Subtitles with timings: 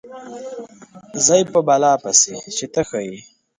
[1.25, 3.19] ځای په بلا پسې چې ته ښه یې.